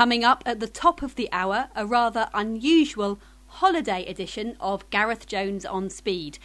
[0.00, 5.26] Coming up at the top of the hour, a rather unusual holiday edition of Gareth
[5.26, 6.38] Jones on Speed.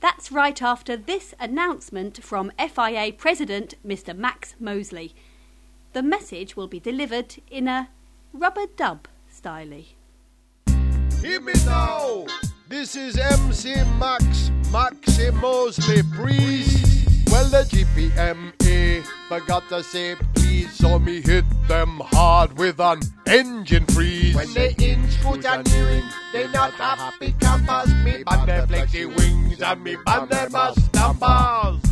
[0.00, 4.14] That's right after this announcement from FIA President Mr.
[4.14, 5.14] Max Mosley.
[5.94, 7.88] The message will be delivered in a
[8.34, 9.84] rubber dub style.
[11.22, 12.26] Hear me now!
[12.68, 17.24] This is MC Max, Maxi Mosley, please.
[17.30, 23.84] Well, the GPMA forgot to say please, so me hit them hard with an engine
[23.86, 24.34] freeze.
[24.34, 27.92] When they in scrutineering, they not happy campers.
[28.04, 31.82] Me ban their flexi wings and me ban their mass dampers.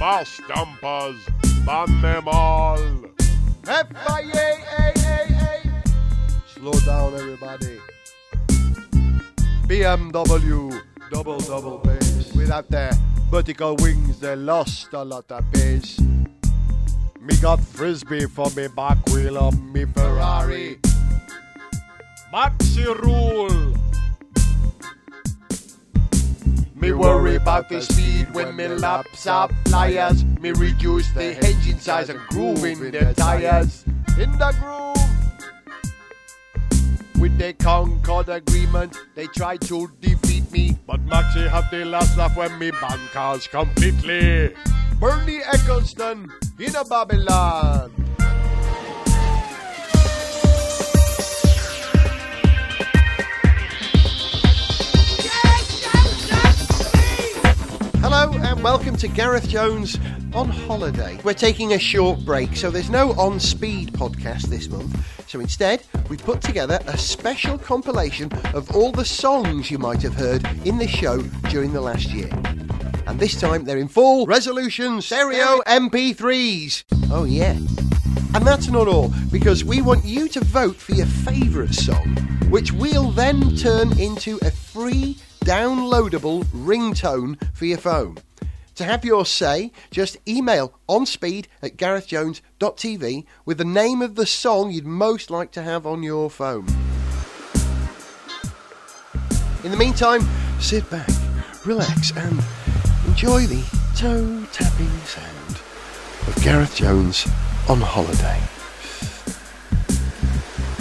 [0.00, 1.16] Mass dampers,
[1.66, 2.80] ban them all.
[3.66, 5.02] F-I-A-A-A-A.
[6.54, 7.78] Slow down, everybody.
[9.68, 10.80] BMW,
[11.10, 12.32] double double bass.
[12.34, 12.92] Without their
[13.30, 16.00] vertical wings, they lost a lot of pace.
[17.20, 20.78] Me got frisbee for me back wheel on me Ferrari.
[22.32, 23.74] Maxi rule.
[26.74, 30.24] Me worry about the speed when me laps up flyers.
[30.40, 33.84] Me reduce the engine size and groove in the tires.
[34.18, 34.93] In the groove.
[37.24, 40.76] With the Concorde agreement, they tried to defeat me.
[40.86, 44.54] But Maxi had the last laugh when me ban cars completely.
[45.00, 46.28] Bernie Ecclestone
[46.60, 47.92] in a Babylon.
[58.02, 59.98] Hello and welcome to Gareth Jones
[60.34, 61.18] on holiday.
[61.22, 65.28] We're taking a short break, so there's no on speed podcast this month.
[65.28, 70.14] So instead, we put together a special compilation of all the songs you might have
[70.14, 72.30] heard in this show during the last year.
[73.06, 76.84] And this time they're in full resolution stereo MP3s.
[77.10, 77.56] Oh, yeah.
[78.34, 82.16] And that's not all, because we want you to vote for your favourite song,
[82.50, 88.16] which we'll then turn into a free downloadable ringtone for your phone.
[88.76, 94.72] To have your say, just email onspeed at garethjones.tv with the name of the song
[94.72, 96.66] you'd most like to have on your phone.
[99.62, 100.28] In the meantime,
[100.60, 101.08] sit back,
[101.64, 102.42] relax, and
[103.06, 103.64] enjoy the
[103.96, 105.60] toe tapping sound
[106.26, 107.28] of Gareth Jones
[107.68, 108.40] on holiday.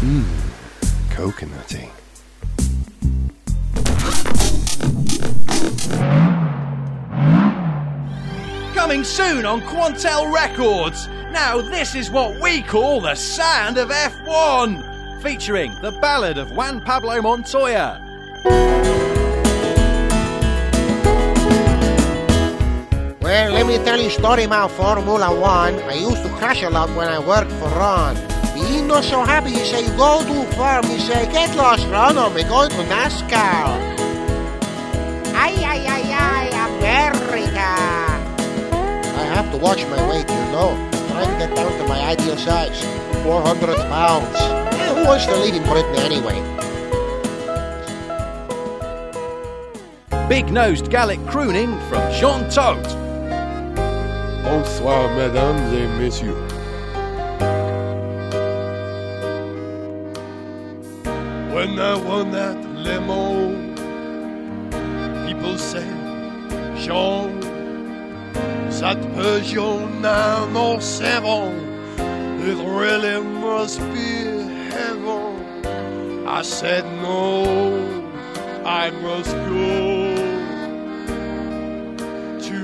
[0.00, 0.24] Mmm,
[1.10, 1.90] coconutty.
[8.90, 11.06] Coming soon on Quantel Records.
[11.30, 16.80] Now, this is what we call the sound of F1, featuring the ballad of Juan
[16.80, 18.00] Pablo Montoya.
[23.20, 25.76] Well, let me tell you a story about Formula One.
[25.84, 28.16] I used to crash a lot when I worked for Ron.
[28.56, 29.50] He's not so happy.
[29.50, 30.84] He say, you go too far.
[30.84, 34.00] He say, get lost, Ron, or we going to NASCAR.
[35.32, 35.99] Ay, ay, ay,
[39.34, 40.70] have to watch my weight, you know.
[40.92, 42.82] I'm trying to get down to my ideal size.
[43.22, 44.38] 400 pounds.
[44.94, 46.38] Who wants to live in Britain anyway?
[50.28, 52.82] Big nosed Gallic crooning from Jean Todt.
[54.42, 56.36] Bonsoir, mesdames et messieurs.
[61.52, 63.50] When I won that limo,
[65.26, 65.94] people said,
[66.78, 67.49] Jean,
[68.80, 74.24] that Peugeot 907, it really must be
[74.72, 76.24] heaven.
[76.26, 77.44] I said, no,
[78.64, 80.16] I must go
[82.48, 82.60] to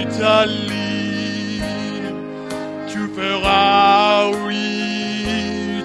[0.00, 1.60] Italy,
[2.92, 4.64] to Ferrari,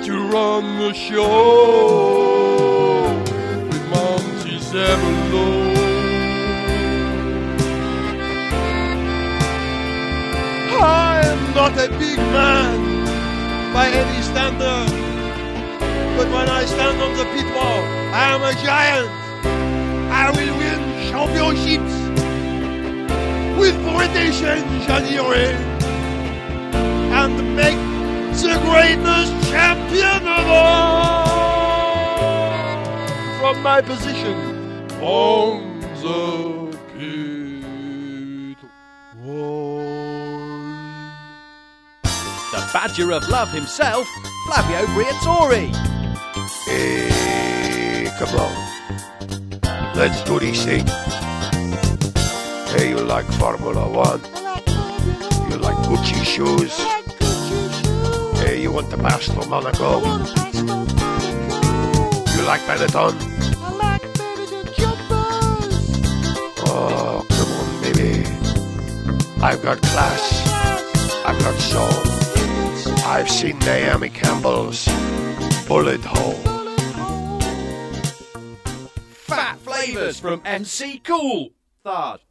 [0.06, 1.83] to run the show
[11.84, 13.04] a big man
[13.74, 14.90] by any standard,
[16.16, 19.10] but when I stand on the wall, I am a giant.
[20.10, 20.80] I will win
[21.10, 21.96] championships
[23.60, 25.57] with British engineering
[27.19, 27.81] and make
[28.31, 31.25] the greatest champion of all
[33.42, 34.38] from my position
[35.02, 36.62] on the
[42.54, 44.08] The Badger of Love himself,
[44.46, 45.74] Flavio Briatore.
[46.68, 49.96] Hey, come on.
[49.96, 50.86] Let's do this thing.
[52.68, 54.22] Hey, you like Formula One?
[55.50, 56.78] You like Gucci shoes?
[58.40, 60.02] Hey, you want to pass to Monaco?
[62.36, 63.16] You like Benetton?
[66.68, 68.28] Oh, come on, baby.
[69.42, 70.44] I've got class.
[71.26, 72.23] I've got soul.
[73.15, 74.88] I've seen Naomi Campbell's
[75.68, 76.33] bullet hole.
[79.12, 81.50] Fat flavours from MC Cool.
[81.86, 82.21] Third.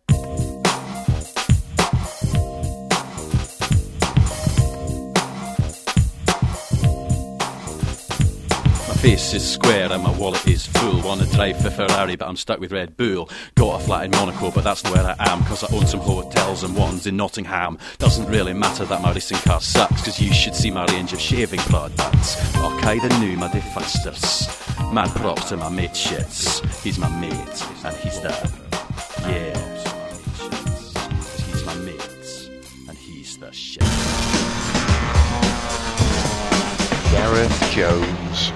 [9.03, 11.03] Face is square and my wallet is full.
[11.03, 13.29] Wanna drive for Ferrari, but I'm stuck with Red Bull.
[13.57, 16.63] Got a flat in Monaco, but that's where I am, cause I own some hotels
[16.63, 17.79] and ones in Nottingham.
[17.99, 21.21] Doesn't really matter that my racing car sucks, cause you should see my range of
[21.21, 22.37] shaving products.
[22.59, 24.47] Okay, the new my defasters.
[24.93, 26.65] Mad props to my mate shits.
[26.85, 28.31] He's my mate, and he's the.
[29.27, 29.59] Yeah.
[31.49, 32.51] He's my mate,
[32.89, 33.83] and he's the shit.
[37.11, 38.53] Gareth Jones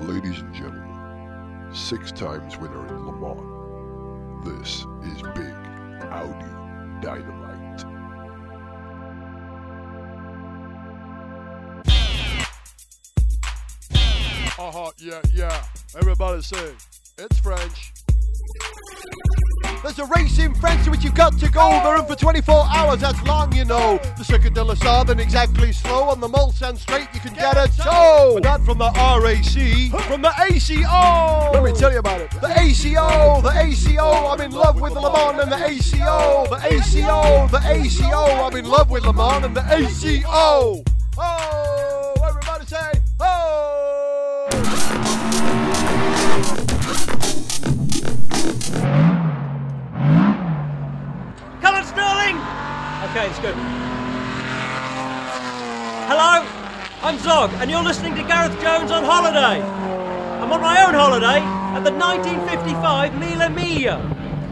[0.00, 4.46] Ladies and gentlemen, six times winner in Le Mans.
[4.46, 5.54] This is Big
[6.10, 6.46] Audi
[7.02, 7.84] Dynamite.
[14.58, 15.64] Uh-huh, yeah, yeah.
[15.96, 16.72] Everybody say,
[17.18, 17.92] it's French.
[19.84, 21.68] There's a race in France which you've got to go.
[21.84, 24.00] They're in for 24 hours, that's long, you know.
[24.16, 26.04] The Circuit de la Southern exactly slow.
[26.04, 28.30] On the Mulsanne straight, you can get a tow.
[28.32, 31.52] But not from the RAC, from the ACO.
[31.52, 32.30] Let me tell you about it.
[32.30, 36.46] The ACO, the ACO, I'm in love with the Le Mans and the ACO.
[36.48, 40.82] The ACO, the ACO, I'm in love with Le Mans and the ACO.
[41.18, 44.14] Oh, everybody say, oh.
[53.24, 53.54] Okay, it's good.
[56.12, 56.44] Hello,
[57.00, 59.62] I'm Zog, and you're listening to Gareth Jones on holiday.
[59.62, 61.40] I'm on my own holiday
[61.72, 63.96] at the 1955 Mille Miglia.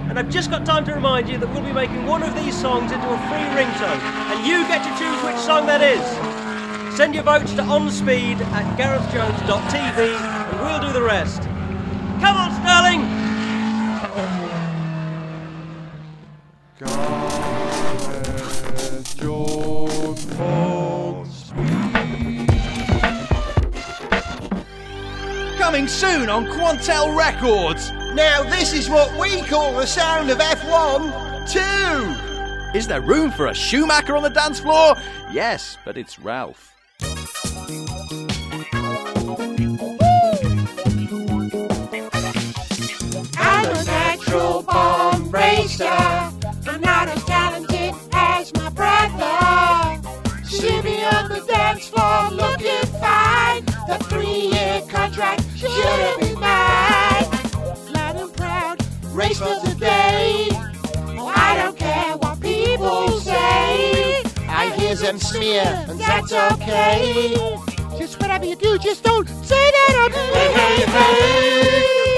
[0.08, 2.58] And I've just got time to remind you that we'll be making one of these
[2.58, 4.00] songs into a free ringtone,
[4.32, 6.96] and you get to choose which song that is.
[6.96, 11.42] Send your votes to onspeed at garethjones.tv, and we'll do the rest.
[12.22, 13.21] Come on, Stirling!
[26.02, 27.92] Soon on Quantel Records.
[28.12, 31.52] Now, this is what we call the sound of F1
[32.72, 32.76] 2.
[32.76, 34.96] Is there room for a Schumacher on the dance floor?
[35.30, 36.74] Yes, but it's Ralf.
[43.38, 45.84] I'm a natural born racer.
[45.84, 50.02] I'm not as talented as my brother.
[50.48, 53.64] Shimmy on the dance floor, looking fine.
[53.86, 57.26] The three-year contract should been mine.
[57.92, 60.48] Loud and proud, race for today.
[60.50, 64.22] Oh, I don't care what people say.
[64.48, 67.36] I hear them smear, and that's okay.
[67.98, 72.11] Just whatever you do, just don't say that I'm hey, hey, hey.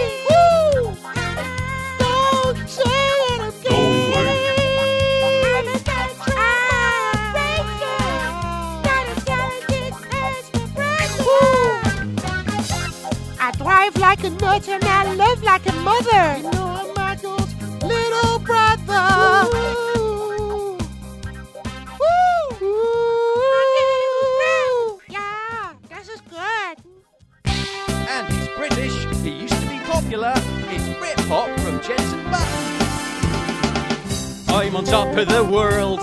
[13.84, 13.84] Brother.
[13.84, 16.36] I drive like a nut and I love like a mother.
[16.36, 19.48] You know I'm Michael's little brother.
[22.00, 22.56] Woo!
[22.60, 23.40] Woo!
[25.08, 26.78] Yeah, this is good.
[27.46, 29.06] And he's British.
[29.22, 30.34] He used to be popular.
[30.70, 32.64] It's Britpop from Jensen Button.
[34.48, 36.00] I'm on top of the world.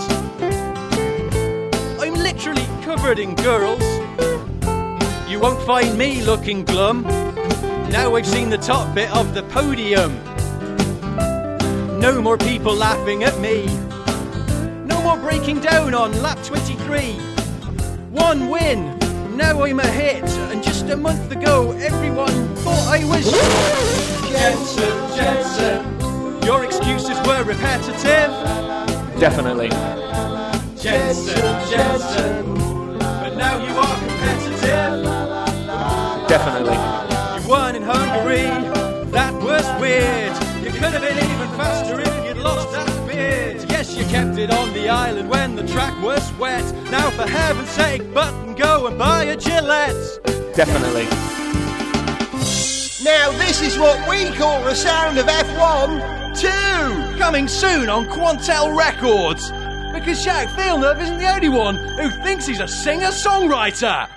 [2.01, 3.83] I'm literally covered in girls.
[5.29, 7.05] You won't find me looking glum.
[7.91, 10.15] Now I've seen the top bit of the podium.
[11.99, 13.65] No more people laughing at me.
[14.85, 17.11] No more breaking down on lap 23.
[18.11, 18.97] One win.
[19.35, 20.23] Now I'm a hit.
[20.23, 23.29] And just a month ago, everyone thought I was
[24.31, 26.43] Jensen, Jensen.
[26.43, 28.31] Your excuses were repetitive.
[29.19, 29.69] Definitely.
[30.79, 31.35] Jensen,
[31.69, 32.55] Jensen.
[32.99, 35.03] But now you are competitive.
[36.29, 36.90] Definitely.
[38.31, 39.11] You won in Hungary.
[39.11, 40.31] That was weird.
[40.63, 43.65] You could have been even faster if you'd lost that beard.
[43.69, 46.63] Yes, you kept it on the island when the track was wet.
[46.89, 50.19] Now, for heaven's sake, Button, go and buy a Gillette.
[50.55, 51.05] Definitely.
[53.03, 57.17] Now, this is what we call the sound of F1 2!
[57.17, 59.51] Coming soon on Quantel Records.
[59.93, 64.07] Because Jacques Villeneuve isn't the only one who thinks he's a singer-songwriter.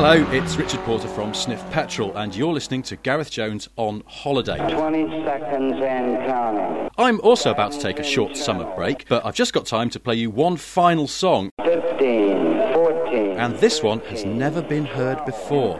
[0.00, 4.56] Hello, it's Richard Porter from Sniff Petrol, and you're listening to Gareth Jones on holiday.
[4.56, 6.88] 20 seconds and counting.
[6.96, 9.98] I'm also about to take a short summer break, but I've just got time to
[9.98, 13.40] play you one final song, 15, 14.
[13.40, 15.76] and this one has never been heard before.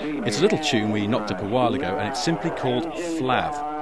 [0.00, 3.77] It's a little tune we knocked up a while ago, and it's simply called Flav.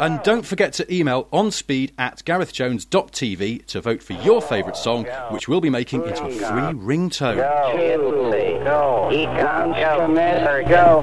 [0.00, 0.22] And oh.
[0.24, 5.60] don't forget to email onspeed at garethjones.tv to vote for your favourite song, which we'll
[5.60, 7.36] be making into a free ringtone.
[7.36, 8.64] Two.
[8.64, 9.10] Go.
[9.10, 10.62] He comes from there.
[10.62, 11.02] Go.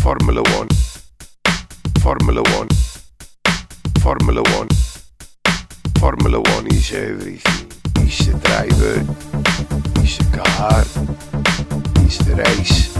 [0.00, 0.68] Formula One.
[2.00, 2.68] Formula One.
[4.00, 4.89] Formula One.
[6.00, 7.66] Formula One is everything.
[7.96, 9.04] It's the driver.
[10.00, 10.80] It's the car.
[12.06, 12.96] It's the race.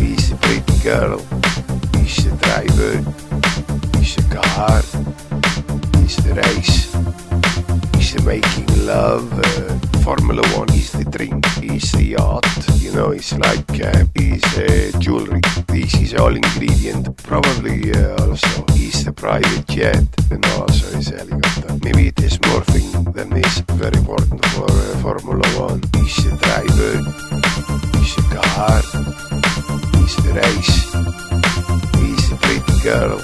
[0.00, 1.18] It's the pretty girl.
[2.00, 3.02] It's the driver.
[3.98, 4.78] It's the car.
[6.04, 7.07] It's the race.
[8.10, 9.30] It's the making love.
[9.34, 11.44] Uh, Formula One is the drink.
[11.62, 12.48] is the yacht.
[12.80, 15.42] You know, it's like uh, it's uh, jewelry.
[15.66, 17.14] This is all ingredient.
[17.18, 21.76] Probably uh, also is the private jet and also is helicopter.
[21.84, 23.60] Maybe it is more thing than this.
[23.76, 25.82] Very important for uh, Formula One.
[26.00, 26.94] Is the driver.
[28.00, 28.80] is the car.
[30.00, 30.76] is the race.
[32.08, 33.20] is the pretty girl.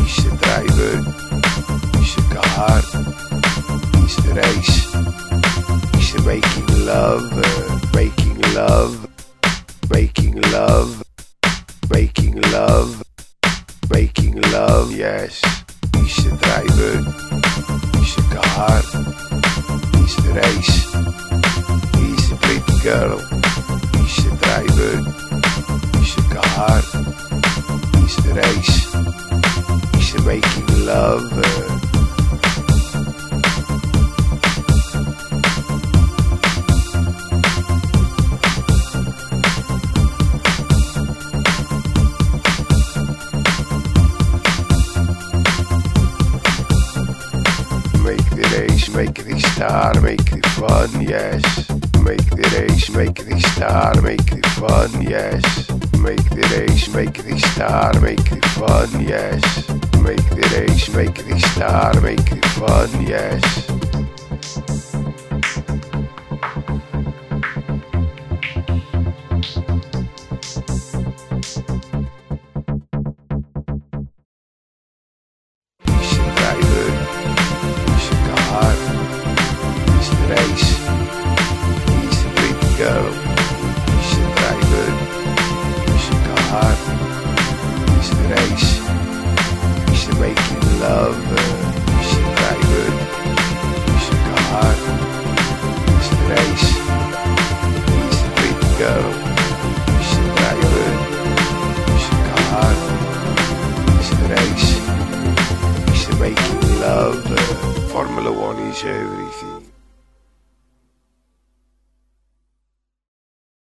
[0.00, 0.92] is the driver.
[2.00, 3.27] is the car.
[4.08, 4.78] It's the race.
[6.12, 7.30] The making love.
[7.30, 9.06] Uh, making love.
[9.90, 11.02] Making love.
[11.90, 13.02] Making love.
[13.90, 15.42] Making love, yes.
[15.96, 17.04] It's the driver.
[18.00, 18.80] It's the car.
[20.00, 20.76] It's the race.
[22.00, 23.20] It's the pretty girl.
[24.00, 24.94] It's the driver.
[26.00, 26.80] It's the car.
[28.02, 28.88] It's the race.
[30.12, 31.30] The making love.
[31.34, 31.97] uh,
[53.08, 55.70] make the star, make the fun, yes.
[55.98, 59.68] Make the race, make the star, make the fun, yes.
[60.02, 63.77] Make the race, make the star, make the fun, yes.